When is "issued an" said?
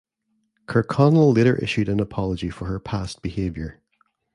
1.57-1.99